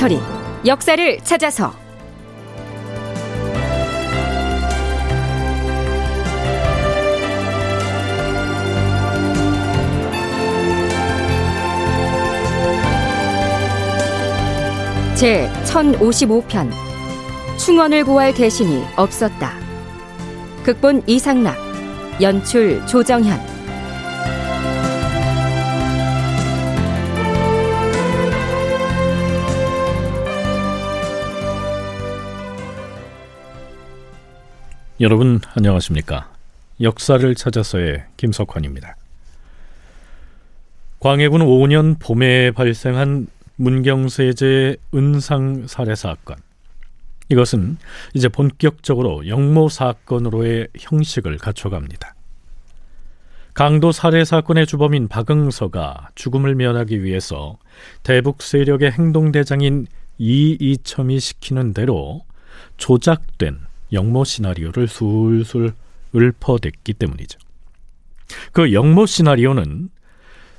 [0.00, 0.18] 다큐멘터리
[0.64, 1.72] 역사를 찾아서
[15.14, 16.70] 제 1055편
[17.58, 19.52] 충원을 구할 대신이 없었다.
[20.64, 21.56] 극본 이상락
[22.22, 23.49] 연출 조정현
[35.00, 36.30] 여러분 안녕하십니까?
[36.82, 38.96] 역사를 찾아서의 김석환입니다.
[40.98, 43.26] 광해군 5년 봄에 발생한
[43.56, 46.36] 문경세제 은상 살해 사건.
[47.30, 47.78] 이것은
[48.12, 52.14] 이제 본격적으로 영모 사건으로의 형식을 갖춰갑니다.
[53.54, 57.56] 강도 살해 사건의 주범인 박응서가 죽음을 면하기 위해서
[58.02, 59.86] 대북 세력의 행동대장인
[60.18, 62.20] 이이첨이 시키는 대로
[62.76, 65.74] 조작된 영모 시나리오를 술술
[66.14, 67.38] 읊어댔기 때문이죠.
[68.52, 69.88] 그 영모 시나리오는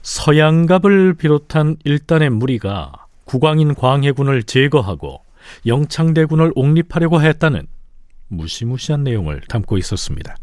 [0.01, 5.21] 서양갑을 비롯한 일단의 무리가 국왕인 광해군을 제거하고
[5.65, 7.67] 영창대군을 옹립하려고 했다는
[8.27, 10.35] 무시무시한 내용을 담고 있었습니다.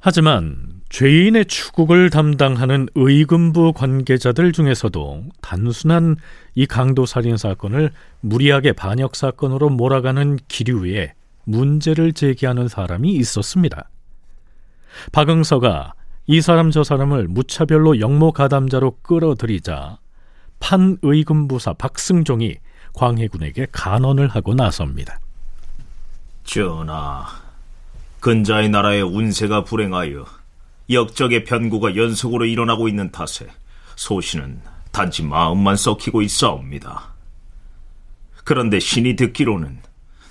[0.00, 6.16] 하지만 죄인의 추국을 담당하는 의금부 관계자들 중에서도 단순한
[6.54, 7.90] 이 강도 살인 사건을
[8.20, 13.88] 무리하게 반역 사건으로 몰아가는 기류에 문제를 제기하는 사람이 있었습니다.
[15.12, 15.94] 박응서가
[16.26, 19.98] 이 사람 저 사람을 무차별로 영모 가담자로 끌어들이자
[20.60, 22.56] 판의금부사 박승종이
[22.94, 25.20] 광해군에게 간언을 하고 나섭니다.
[26.44, 27.26] 전하,
[28.20, 30.24] 근자의 나라의 운세가 불행하여
[30.90, 33.46] 역적의 변고가 연속으로 일어나고 있는 탓에
[33.96, 34.60] 소신은
[34.92, 37.14] 단지 마음만 썩히고 있사옵니다.
[38.44, 39.80] 그런데 신이 듣기로는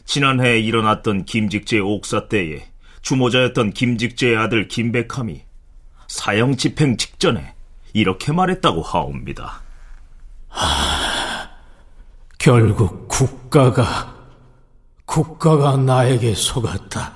[0.05, 2.65] 지난해에 일어났던 김직재의 옥사 때에
[3.01, 5.43] 주모자였던 김직재의 아들 김백함이
[6.07, 7.53] 사형 집행 직전에
[7.93, 9.61] 이렇게 말했다고 하옵니다.
[10.49, 11.49] 하,
[12.37, 14.13] 결국 국가가
[15.05, 17.13] 국가가 나에게 속았다.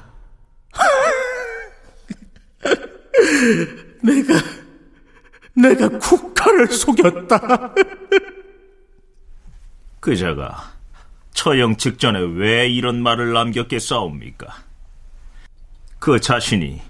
[4.04, 4.34] 내가
[5.56, 7.74] 내가 국가를 속였다.
[10.00, 10.77] 그자가
[11.38, 14.48] 처형 직전에 왜 이런 말을 남겼겠사옵니까?
[16.00, 16.82] 그 자신이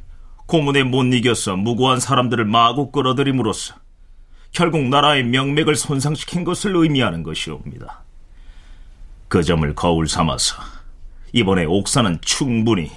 [0.45, 3.75] 고문에 못 이겨서 무고한 사람들을 마구 끌어들임으로써
[4.53, 8.05] 결국 나라의 명맥을 손상시킨 것을 의미하는 것이옵니다.
[9.27, 10.55] 그 점을 거울 삼아서
[11.33, 12.89] 이번에 옥사는 충분히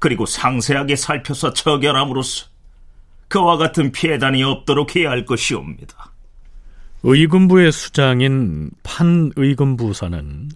[0.00, 2.46] 그리고 상세하게 살펴서 처결함으로써
[3.28, 6.10] 그와 같은 피해단이 없도록 해야 할 것이옵니다.
[7.04, 10.48] 의금부의 수장인 판의금부사는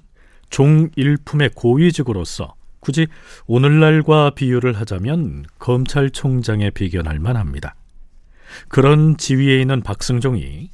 [0.50, 3.06] 종일품의 고위직으로서 굳이
[3.46, 7.74] 오늘날과 비유를 하자면 검찰총장에 비견할 만합니다.
[8.68, 10.70] 그런 지위에 있는 박승종이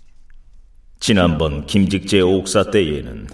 [0.98, 3.28] 지난번 김직재 옥사 때에는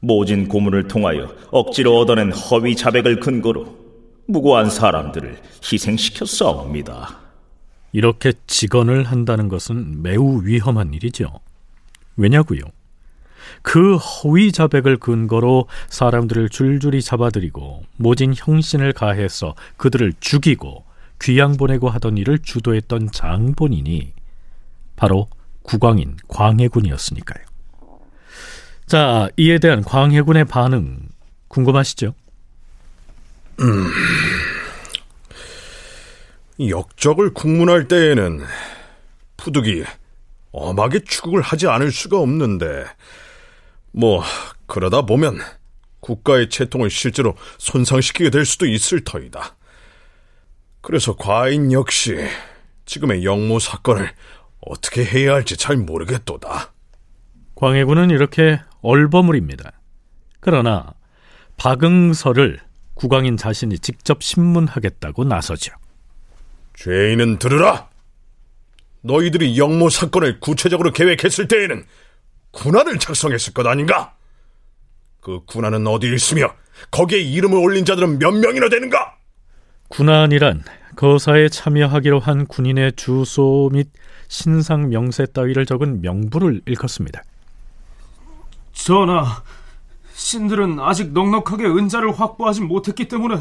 [0.00, 3.76] 모진 고문을 통하여 억지로 얻어낸 허위 자백을 근거로
[4.28, 5.38] 무고한 사람들을
[5.72, 7.20] 희생시켰사옵니다.
[7.92, 11.40] 이렇게 직언을 한다는 것은 매우 위험한 일이죠.
[12.16, 12.60] 왜냐고요?
[13.62, 20.84] 그 허위 자백을 근거로 사람들을 줄줄이 잡아들이고 모진 형신을 가해서 그들을 죽이고
[21.20, 24.12] 귀양 보내고 하던 일을 주도했던 장본인이
[24.96, 25.28] 바로
[25.62, 27.44] 국왕인 광해군이었으니까요.
[28.86, 30.98] 자, 이에 대한 광해군의 반응
[31.48, 32.14] 궁금하시죠?
[33.60, 33.90] 음,
[36.60, 38.40] 역적을 국문할 때에는
[39.36, 39.84] 푸득이
[40.52, 42.84] 엄하게 추국을 하지 않을 수가 없는데
[43.96, 44.22] 뭐
[44.66, 45.38] 그러다 보면
[46.00, 49.56] 국가의 채통을 실제로 손상시키게 될 수도 있을 터이다.
[50.82, 52.14] 그래서 과인 역시
[52.84, 54.12] 지금의 영모 사건을
[54.60, 56.74] 어떻게 해야 할지 잘 모르겠도다.
[57.54, 59.72] 광해군은 이렇게 얼버무립니다.
[60.40, 60.92] 그러나
[61.56, 62.60] 박응서를
[62.94, 65.72] 국왕인 자신이 직접 신문하겠다고 나서죠.
[66.74, 67.88] 죄인은 들으라.
[69.00, 71.86] 너희들이 영모 사건을 구체적으로 계획했을 때에는
[72.56, 74.14] 군안을 작성했을 것 아닌가?
[75.20, 76.54] 그 군안은 어디 있으며
[76.90, 79.14] 거기에 이름을 올린 자들은 몇 명이나 되는가?
[79.88, 80.64] 군안이란
[80.96, 83.88] 거사에 참여하기로 한 군인의 주소 및
[84.28, 87.22] 신상 명세 따위를 적은 명부를 일컫습니다.
[88.72, 89.42] 전하,
[90.14, 93.38] 신들은 아직 넉넉하게 은자를 확보하지 못했기 때문에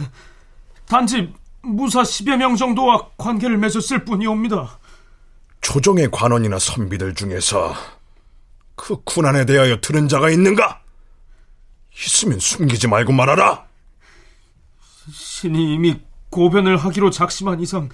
[0.87, 4.77] 단지 무사 10여 명 정도와 관계를 맺었을 뿐이옵니다.
[5.61, 7.73] 조정의 관원이나 선비들 중에서
[8.75, 10.81] 그 군안에 대하여 들은 자가 있는가?
[11.93, 13.65] 있으면 숨기지 말고 말하라.
[15.11, 15.99] 신이 이미
[16.29, 17.89] 고변을 하기로 작심한 이상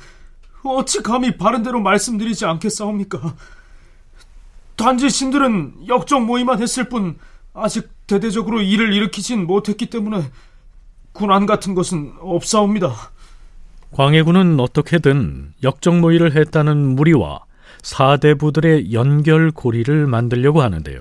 [0.63, 3.35] 어찌 감히 바른대로 말씀드리지 않겠사옵니까?
[4.75, 7.19] 단지 신들은 역적 모의만 했을 뿐
[7.53, 10.31] 아직 대대적으로 일을 일으키진 못했기 때문에
[11.11, 13.11] 군안 같은 것은 없사옵니다.
[13.91, 17.41] 광해군은 어떻게든 역적 모의를 했다는 무리와
[17.81, 20.99] 사대부들의 연결고리를 만들려고 하는데요.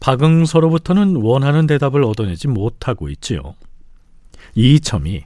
[0.00, 3.54] 박응서로부터는 원하는 대답을 얻어내지 못하고 있지요.
[4.54, 5.24] 이 점이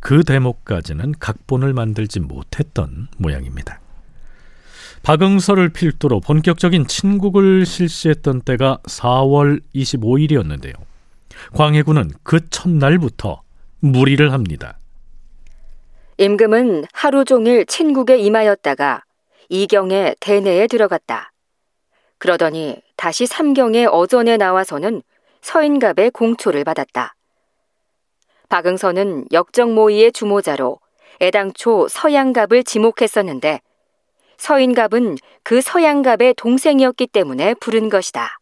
[0.00, 3.80] 그 대목까지는 각본을 만들지 못했던 모양입니다.
[5.02, 10.74] 박응서를 필두로 본격적인 친국을 실시했던 때가 4월 25일이었는데요.
[11.54, 13.42] 광해군은 그 첫날부터
[13.80, 14.78] 무리를 합니다.
[16.18, 19.02] 임금은 하루 종일 친국에 임하였다가
[19.50, 21.32] 이경에 대내에 들어갔다.
[22.18, 25.02] 그러더니 다시 삼경에 어전에 나와서는
[25.42, 27.14] 서인갑의 공초를 받았다.
[28.48, 30.78] 박응서는 역정모의의 주모자로
[31.20, 33.60] 애당초 서양갑을 지목했었는데
[34.38, 38.38] 서인갑은 그 서양갑의 동생이었기 때문에 부른 것이다.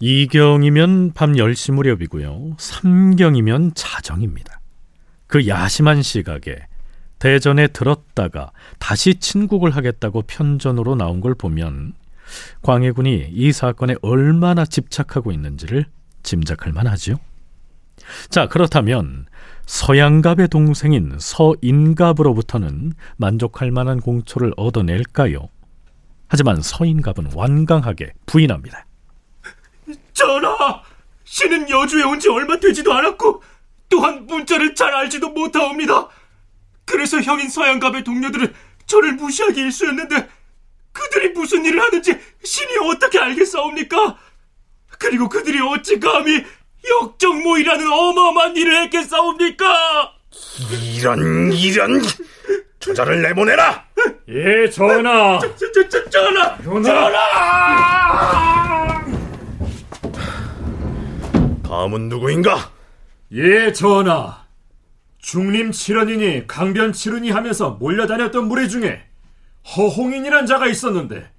[0.00, 2.56] 이경이면 밤 10시 무렵이고요.
[2.58, 4.60] 삼경이면 자정입니다.
[5.26, 6.66] 그 야심한 시각에
[7.28, 11.94] 대전에 들었다가 다시 친국을 하겠다고 편전으로 나온 걸 보면
[12.60, 15.86] 광해군이 이 사건에 얼마나 집착하고 있는지를
[16.22, 17.16] 짐작할 만하지요.
[18.28, 19.24] 자, 그렇다면
[19.64, 25.48] 서양갑의 동생인 서인갑으로부터는 만족할 만한 공초를 얻어낼까요?
[26.28, 28.84] 하지만 서인갑은 완강하게 부인합니다.
[30.12, 30.82] 전하,
[31.24, 33.42] 신은 여주에 온 지 얼마 되지도 않았고
[33.88, 36.10] 또한 문자를 잘 알지도 못하옵니다.
[36.84, 38.52] 그래서 형인 서양갑의 동료들은
[38.86, 40.28] 저를 무시하기 일쑤였는데
[40.92, 44.16] 그들이 무슨 일을 하는지 신이 어떻게 알겠사옵니까?
[44.98, 46.44] 그리고 그들이 어찌 감히
[47.02, 50.12] 역정모이라는 어마어마한 일을 했겠사옵니까?
[50.96, 52.02] 이런 이런
[52.78, 53.84] 저자를 내보내라.
[54.28, 55.38] 예 전하.
[55.40, 56.58] 저, 저, 저, 전하.
[56.62, 57.10] 전하.
[61.66, 62.70] 다음은 누구인가?
[63.32, 64.43] 예 전하.
[65.24, 69.02] 중림 칠원이니 강변 칠은이 하면서 몰려다녔던 무리 중에
[69.74, 71.30] 허홍인이란 자가 있었는데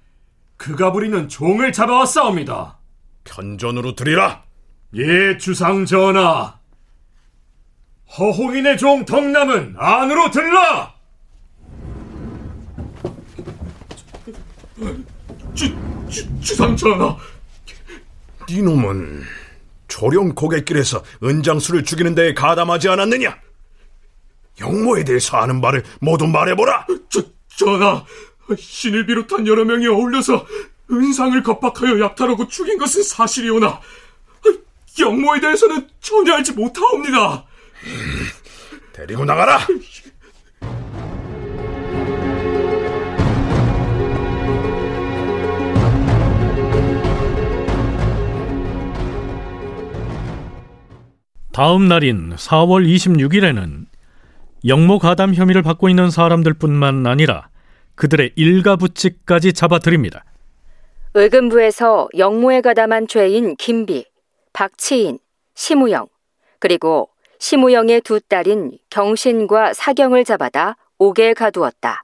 [0.56, 2.78] 그가 부리는 종을 잡아왔사옵니다.
[3.22, 4.42] 편전으로 드리라.
[4.96, 6.58] 예, 주상 전하.
[8.18, 10.94] 허홍인의 종 덕남은 안으로 들라.
[15.54, 15.72] 주,
[16.08, 17.16] 주, 주상 전하.
[18.48, 19.22] 이놈은
[19.86, 23.45] 조령 고갯길에서 은장수를 죽이는 데에 가담하지 않았느냐?
[24.60, 26.86] 영모에 대해서 아는 바를 모두 말해보라.
[27.08, 27.22] 저,
[27.56, 28.04] 전하,
[28.56, 30.46] 신을 비롯한 여러 명이 어울려서
[30.90, 33.80] 은상을 겁박하여 약탈하고 죽인 것은 사실이오나
[34.98, 37.44] 영모에 대해서는 전혀 알지 못하옵니다.
[37.84, 38.26] 음,
[38.92, 39.60] 데리고 나가라.
[51.52, 53.86] 다음 날인 4월 26일에는
[54.64, 57.48] 영모 가담 혐의를 받고 있는 사람들뿐만 아니라
[57.94, 60.24] 그들의 일가부치까지 잡아들입니다.
[61.14, 64.04] 의금부에서 영모에 가담한 죄인 김비,
[64.52, 65.18] 박치인,
[65.54, 66.06] 심우영,
[66.58, 67.08] 그리고
[67.38, 72.02] 심우영의 두 딸인 경신과 사경을 잡아다 옥에 가두었다.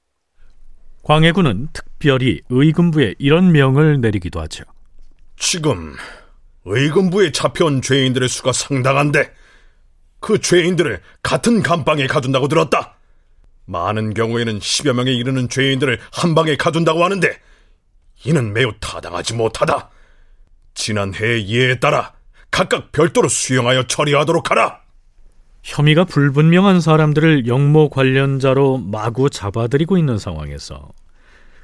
[1.02, 4.64] 광해군은 특별히 의금부에 이런 명을 내리기도 하죠.
[5.36, 5.94] 지금
[6.64, 9.32] 의금부에 잡혀온 죄인들의 수가 상당한데
[10.22, 12.94] 그 죄인들을 같은 감방에 가둔다고 들었다.
[13.66, 17.38] 많은 경우에는 10여 명에 이르는 죄인들을 한 방에 가둔다고 하는데
[18.24, 19.90] 이는 매우 타당하지 못하다.
[20.74, 22.12] 지난 해의 예에 따라
[22.50, 24.80] 각각 별도로 수용하여 처리하도록 하라.
[25.64, 30.88] 혐의가 불분명한 사람들을 영모 관련자로 마구 잡아들이고 있는 상황에서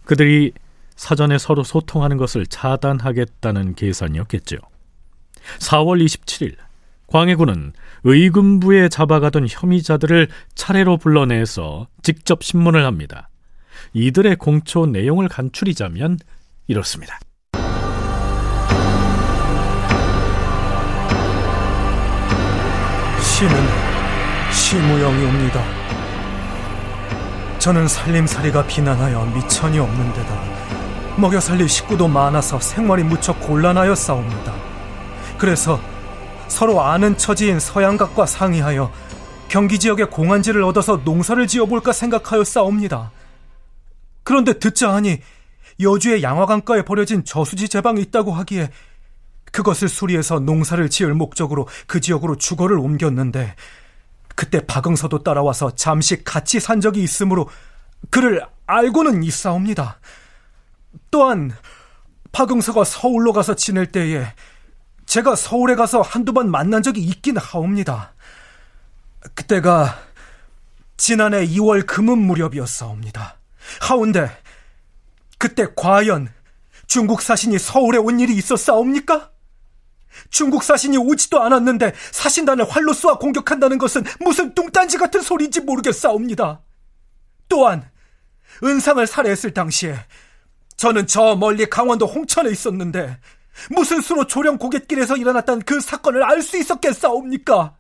[0.05, 0.53] 그들이
[0.97, 4.57] 사전에 서로 소통하는 것을 차단하겠다는 계산이었겠죠.
[5.61, 6.57] 4월 27일
[7.09, 7.73] 광해군은
[8.05, 13.29] 의금부에 잡아가던 혐의자들을 차례로 불러내서 직접 신문을 합니다.
[13.95, 16.19] 이들의 공초 내용을 간추리자면
[16.67, 17.19] 이렇습니다.
[23.21, 23.55] 신은
[24.53, 25.65] 시무영이옵니다.
[27.59, 30.43] 저는 살림살이가 비난하여 미천이 없는 데다
[31.17, 34.55] 먹여 살릴 식구도 많아서 생활이 무척 곤란하여 싸웁니다.
[35.38, 35.81] 그래서
[36.49, 38.93] 서로 아는 처지인 서양각과 상의하여
[39.49, 43.12] 경기 지역에 공안지를 얻어서 농사를 지어볼까 생각하여 싸웁니다.
[44.23, 45.21] 그런데 듣자 하니
[45.81, 48.71] 여주의 양화강가에 버려진 저수지 제방이 있다고 하기에
[49.52, 53.55] 그것을 수리해서 농사를 지을 목적으로 그 지역으로 주거를 옮겼는데
[54.35, 57.49] 그때 박응서도 따라와서 잠시 같이 산 적이 있으므로
[58.11, 59.99] 그를 알고는 있사옵니다.
[61.11, 61.52] 또한
[62.33, 64.26] 박응서가 서울로 가서 지낼 때에
[65.09, 68.12] 제가 서울에 가서 한두 번 만난 적이 있긴 하옵니다.
[69.35, 69.99] 그때가
[70.99, 73.38] 지난해 2월 금음 무렵이었사옵니다.
[73.81, 74.31] 하운데
[75.38, 76.29] 그때 과연
[76.87, 79.31] 중국 사신이 서울에 온 일이 있었사옵니까?
[80.29, 86.61] 중국 사신이 오지도 않았는데 사신단을 활로 쏘아 공격한다는 것은 무슨 뚱딴지 같은 소리인지 모르겠사옵니다.
[87.49, 87.91] 또한
[88.62, 89.99] 은상을 살해했을 당시에
[90.77, 93.19] 저는 저 멀리 강원도 홍천에 있었는데
[93.71, 97.77] 무슨 수로 조령 고갯길에서 일어났던 그 사건을 알 수 있었겠사옵니까?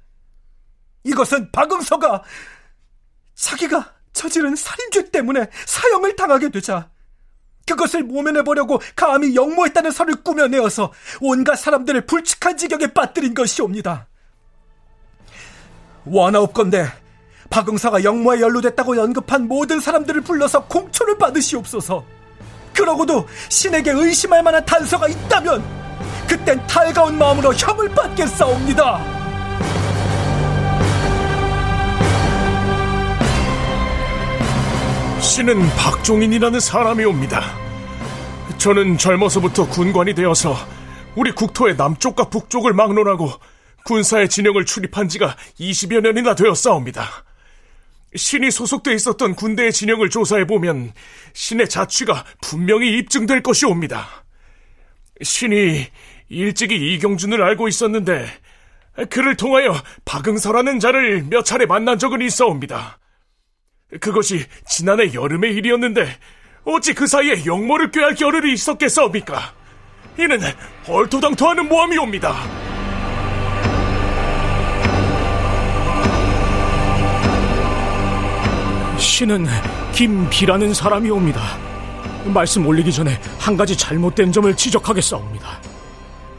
[1.04, 2.22] 이것은 박응서가
[3.34, 6.90] 자기가 저지른 살인죄 때문에 사형을 당하게 되자
[7.66, 14.08] 그것을 모면해 보려고 감히 영모했다는 설을 꾸며내어서 온갖 사람들을 불측한 지경에 빠뜨린 것이옵니다.
[16.04, 16.86] 원하옵건대
[17.50, 22.17] 박응사가 영모에 연루됐다고 언급한 모든 사람들을 불러서 공초를 받으시옵소서.
[22.78, 25.64] 그러고도 신에게 의심할 만한 단서가 있다면
[26.28, 29.18] 그땐 달가운 마음으로 형을 받겠사옵니다.
[35.20, 37.42] 신은 박종인이라는 사람이 옵니다.
[38.58, 40.54] 저는 젊어서부터 군관이 되어서
[41.16, 43.28] 우리 국토의 남쪽과 북쪽을 막론하고
[43.84, 47.27] 군사의 진영을 출입한 지가 20여 년이나 되었사옵니다.
[48.18, 50.92] 신이 소속돼 있었던 군대의 진영을 조사해 보면
[51.32, 54.24] 신의 자취가 분명히 입증될 것이옵니다.
[55.22, 55.86] 신이
[56.28, 58.26] 일찍이 이경준을 알고 있었는데
[59.08, 62.98] 그를 통하여 박응서라는 자를 몇 차례 만난 적은 있어옵니다.
[64.00, 66.18] 그것이 지난해 여름의 일이었는데
[66.64, 69.54] 어찌 그 사이에 영모를 꾀할 겨를이 있었겠사옵니까?
[70.18, 70.40] 이는
[70.86, 72.67] 얼토당토하는 모함이옵니다.
[79.18, 79.46] 신은
[79.96, 81.58] 김비라는 사람이 옵니다.
[82.32, 85.60] 말씀 올리기 전에 한 가지 잘못된 점을 지적하겠사옵니다.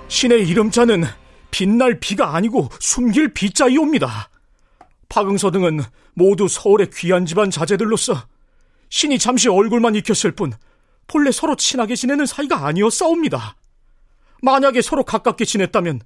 [0.08, 1.04] 신의 이름자는
[1.52, 4.30] 빛날 비가 아니고 숨길 비자이옵니다.
[5.10, 5.82] 박응서 등은
[6.14, 8.16] 모두 서울의 귀한 집안 자제들로서
[8.88, 10.54] 신이 잠시 얼굴만 익혔을 뿐
[11.08, 13.58] 본래 서로 친하게 지내는 사이가 아니었사옵니다.
[14.42, 16.00] 만약에 서로 가깝게 지냈다면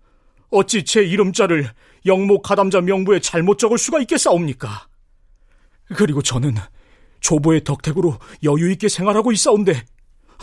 [0.50, 1.70] 어찌 제 이름자를
[2.08, 4.88] 영모 가담자 명부에 잘못 적을 수가 있겠사옵니까?
[5.96, 6.56] 그리고 저는
[7.20, 9.84] 조보의 덕택으로 여유 있게 생활하고 있사온데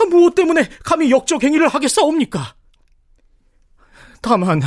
[0.09, 2.55] 무엇 때문에 감히 역적 행위를 하겠사옵니까?
[4.21, 4.61] 다만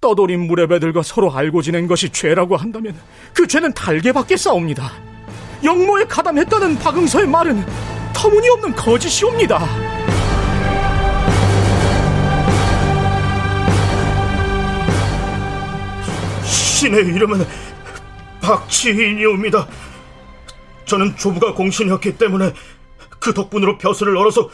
[0.00, 2.98] 떠돌인 무례배들과 서로 알고 지낸 것이 죄라고 한다면
[3.34, 4.90] 그 죄는 달게 받겠사옵니다.
[5.62, 7.64] 영모에 가담했다는 박응서의 말은
[8.14, 9.60] 터무니없는 거짓이옵니다.
[16.44, 17.44] 신의 이름은
[18.50, 19.68] 박치인이옵니다.
[20.84, 22.52] 저는 조부가 공신이었기 때문에
[23.20, 24.50] 그 덕분으로 벼슬을 얻어서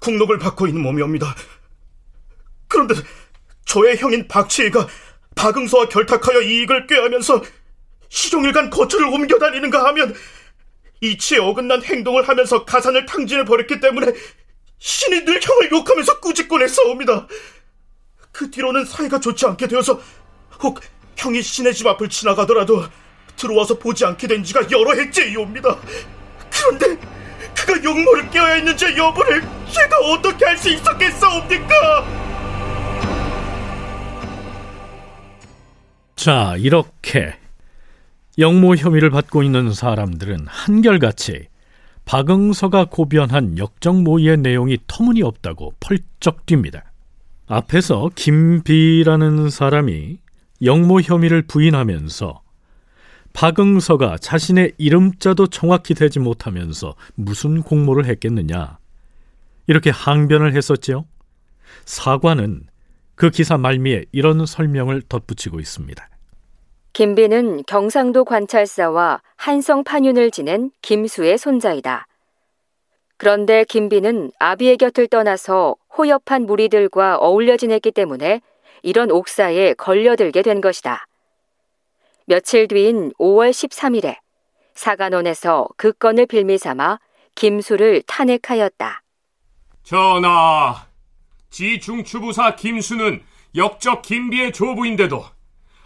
[0.00, 1.34] 국록을 받고 있는 몸이옵니다.
[2.66, 2.94] 그런데
[3.64, 4.86] 저의 형인 박치희가
[5.34, 7.42] 박응서와 결탁하여 이익을 꾀하면서
[8.10, 10.14] 시종일간 거처를 옮겨 다니는가 하면
[11.00, 14.12] 이치에 어긋난 행동을 하면서 가산을 탕진을 벌였기 때문에
[14.78, 17.26] 신이 늘 형을 욕하면서 꾸짖곤 했사옵니다.
[18.30, 20.00] 그 뒤로는 사이가 좋지 않게 되어서
[20.62, 20.80] 혹
[21.16, 22.84] 형이 신의 집 앞을 지나가더라도
[23.38, 25.78] 들어와서 보지 않게 된 지가 여러 해째이옵니다.
[26.50, 27.00] 그런데
[27.54, 29.40] 그가 용모를 깨어야 제 여부를
[29.70, 32.04] 제가 어떻게 할수 있었겠사옵니까?
[36.16, 37.34] 자, 이렇게
[38.38, 41.48] 영모 혐의를 받고 있는 사람들은 한결같이
[42.04, 46.82] 박응서가 고변한 역적 모의의 내용이 터무니없다고 펄쩍 뜁니다.
[47.46, 50.18] 앞에서 김비라는 사람이
[50.62, 52.42] 영모 혐의를 부인하면서
[53.38, 58.78] 박응서가 자신의 이름자도 정확히 되지 못하면서 무슨 공모를 했겠느냐
[59.68, 61.04] 이렇게 항변을 했었지요.
[61.84, 62.66] 사관은
[63.14, 66.08] 그 기사 말미에 이런 설명을 덧붙이고 있습니다.
[66.94, 72.08] 김비는 경상도 관찰사와 한성 판윤을 지낸 김수의 손자이다.
[73.18, 78.40] 그런데 김비는 아비의 곁을 떠나서 호협한 무리들과 어울려 지냈기 때문에
[78.82, 81.06] 이런 옥사에 걸려들게 된 것이다.
[82.28, 84.18] 며칠 뒤인 5월 13일에
[84.74, 86.98] 사관원에서 그 건을 빌미 삼아
[87.34, 89.02] 김수를 탄핵하였다.
[89.82, 90.86] 전하,
[91.48, 93.22] 지중추부사 김수는
[93.56, 95.24] 역적 김비의 조부인데도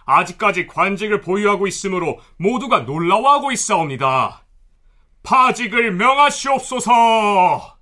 [0.05, 4.43] 아직까지 관직을 보유하고 있으므로 모두가 놀라워하고 있사옵니다.
[5.23, 7.77] 파직을 명하시옵소서.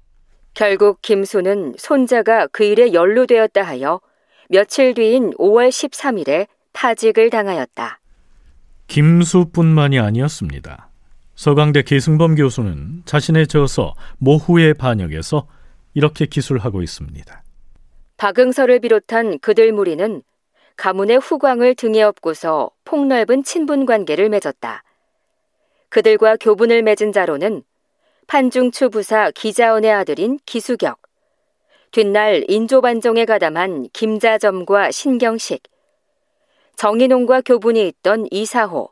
[0.53, 4.03] 결국 김수는 손자가 그 일에 연루되었다 하여
[4.51, 8.01] 며칠 뒤인 5월 13일에 파직을 당하였다.
[8.91, 10.91] 김수뿐만이 아니었습니다.
[11.37, 15.47] 서강대 계승범 교수는 자신의 저서 모후의 반역에서
[15.95, 17.43] 이렇게 기술하고 있습니다.
[18.17, 20.23] 박응서를 비롯한 그들 무리는
[20.77, 24.83] 가문의 후광을 등에 업고서 폭넓은 친분 관계를 맺었다.
[25.89, 27.63] 그들과 교분을 맺은 자로는
[28.27, 30.99] 판중추 부사 기자원의 아들인 기수격,
[31.93, 35.63] 뒷날 인조반정에 가담한 김자점과 신경식,
[36.81, 38.89] 정인홍과 교분이 있던 이사호,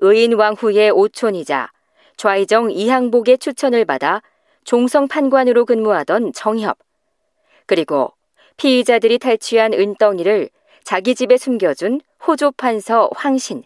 [0.00, 1.70] 의인 왕후의 오촌이자
[2.16, 4.22] 좌이정 이항복의 추천을 받아
[4.64, 6.78] 종성 판관으로 근무하던 정협,
[7.66, 8.12] 그리고
[8.56, 10.50] 피의자들이 탈취한 은덩이를
[10.82, 13.62] 자기 집에 숨겨준 호조판서 황신,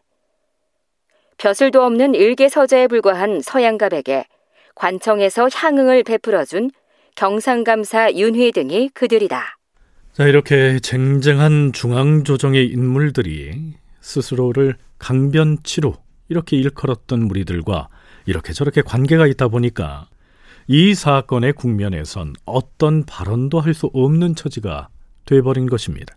[1.39, 4.27] 벼슬도 없는 일개 서재에 불과한 서양갑에게
[4.75, 6.73] 관청에서 향응을 베풀어준
[7.15, 9.57] 경상감사 윤휘 등이 그들이다.
[10.15, 15.97] 자, 이렇게 쟁쟁한 중앙조정의 인물들이 스스로를 강변치로
[16.29, 17.89] 이렇게 일컬었던 무리들과
[18.25, 20.07] 이렇게 저렇게 관계가 있다 보니까
[20.69, 24.87] 이 사건의 국면에선 어떤 발언도 할 수 없는 처지가
[25.25, 26.15] 돼버린 것입니다.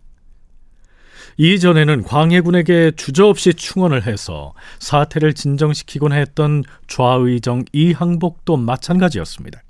[1.36, 9.60] 이전에는 광해군에게 주저없이 충원을 해서 사태를 진정시키곤 했던 좌의정 이항복도 마찬가지였습니다.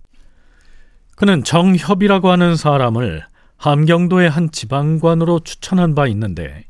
[1.17, 3.25] 그는 정협이라고 하는 사람을
[3.59, 6.65] 함경도의 한 지방관으로 추천한 바 있는데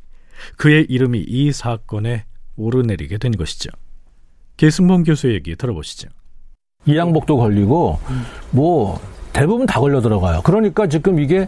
[0.57, 2.25] 그의 이름이 이 사건에
[2.57, 3.71] 오르내리게 된 것이죠.
[4.57, 6.09] 계승범 교수 얘기 들어보시죠.
[6.87, 7.99] 이양복도 걸리고
[8.51, 9.01] 뭐
[9.33, 10.41] 대부분 다 걸려 들어가요.
[10.43, 11.47] 그러니까 지금 이게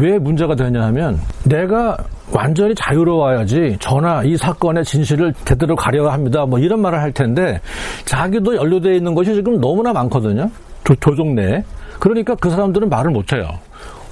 [0.00, 1.98] 왜 문제가 되냐 하면 내가
[2.32, 6.46] 완전히 자유로워야지 전화 이 사건의 진실을 제대로 가려야 합니다.
[6.46, 7.60] 뭐 이런 말을 할 텐데
[8.06, 10.50] 자기도 연루되어 있는 것이 지금 너무나 많거든요.
[10.84, 11.62] 조, 조정 내에.
[12.00, 13.58] 그러니까 그 사람들은 말을 못 해요.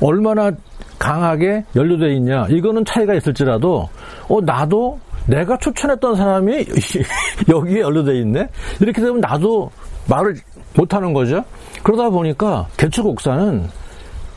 [0.02, 0.50] 얼마나
[0.98, 2.46] 강하게 연루되어 있냐.
[2.48, 3.88] 이거는 차이가 있을지라도
[4.28, 6.64] 어 나도 내가 추천했던 사람이
[7.48, 8.48] 여기에 연루되어 있네.
[8.80, 9.70] 이렇게 되면 나도
[10.08, 10.36] 말을
[10.74, 11.44] 못 하는 거죠.
[11.82, 13.68] 그러다 보니까 개척국사는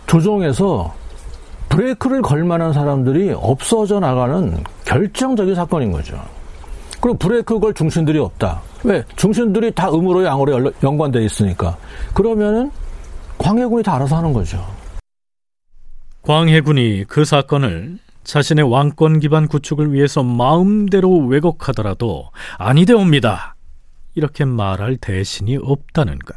[0.07, 0.93] 조정에서
[1.69, 6.19] 브레이크를 걸 만한 사람들이 없어져 나가는 결정적인 사건인 거죠.
[7.01, 8.61] 그리고 브레이크 걸 중심들이 없다.
[8.83, 9.03] 왜?
[9.15, 11.75] 중심들이 다 음으로 양으로 연관되어 있으니까.
[12.13, 12.71] 그러면은
[13.37, 14.63] 광해군이 다 알아서 하는 거죠.
[16.25, 23.55] 광해군이 그 사건을 자신의 왕권 기반 구축을 위해서 마음대로 왜곡하더라도 아니되옵니다.
[24.15, 26.35] 이렇게 말할 대신이 없다는 것.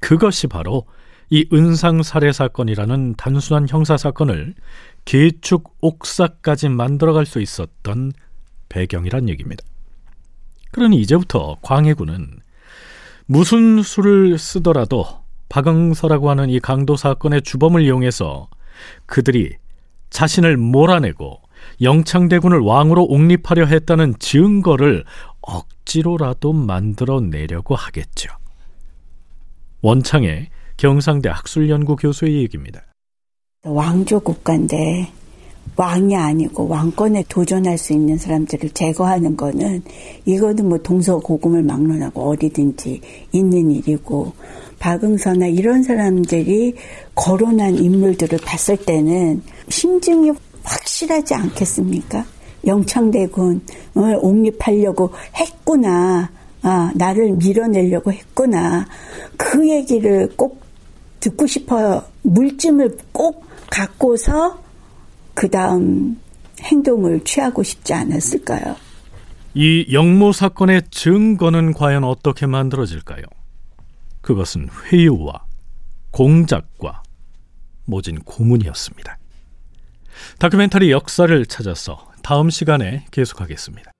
[0.00, 0.86] 그것이 바로
[1.28, 4.54] 이 은상 살해 사건이라는 단순한 형사 사건을
[5.04, 8.12] 계축 옥사까지 만들어갈 수 있었던
[8.70, 9.62] 배경이란 얘기입니다.
[10.70, 12.38] 그러니 이제부터 광해군은
[13.26, 15.06] 무슨 수를 쓰더라도
[15.50, 18.48] 박응서라고 하는 이 강도 사건의 주범을 이용해서
[19.06, 19.52] 그들이
[20.10, 21.40] 자신을 몰아내고
[21.82, 25.04] 영창대군을 왕으로 옹립하려 했다는 증거를
[25.40, 28.30] 억지로라도 만들어 내려고 하겠죠.
[29.82, 32.82] 원창의 경상대 학술연구 교수의 얘기입니다.
[33.64, 35.10] 왕조 국가인데
[35.76, 39.82] 왕이 아니고 왕권에 도전할 수 있는 사람들을 제거하는 거는
[40.24, 43.00] 이거는 뭐 동서고금을 막론하고 어디든지
[43.32, 44.32] 있는 일이고
[44.84, 46.74] 박응서나 이런 사람들이
[47.14, 50.30] 거론한 인물들을 봤을 때는 심증이
[50.62, 52.26] 확실하지 않겠습니까?
[52.66, 53.62] 영창대군을
[54.20, 56.30] 옹립하려고 했구나.
[56.60, 58.86] 아, 나를 밀어내려고 했구나.
[59.38, 60.62] 그 얘기를 꼭
[61.20, 62.02] 듣고 싶어요.
[62.20, 64.62] 물증을 꼭 갖고서
[65.32, 66.20] 그 다음
[66.60, 68.76] 행동을 취하고 싶지 않았을까요?
[69.54, 73.22] 이 영모 사건의 증거는 과연 어떻게 만들어질까요?
[74.24, 75.44] 그것은 회유와
[76.10, 77.02] 공작과
[77.84, 79.18] 모진 고문이었습니다.
[80.38, 83.92] 다큐멘터리 역사를 찾아서 다음 시간에 계속하겠습니다.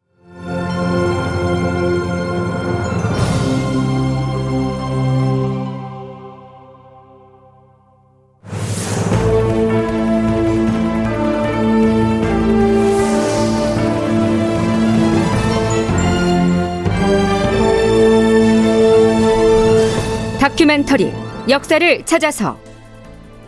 [20.85, 21.13] 다큐멘터리
[21.49, 22.59] 역사를 찾아서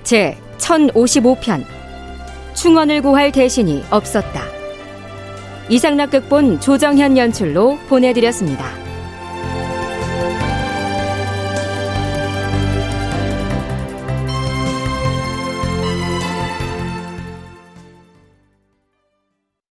[0.03, 1.65] 제 1055편
[2.55, 4.43] 충원을 구할 대신이 없었다.
[5.69, 8.86] 이상락 극본 조정현 연출로 보내드렸습니다.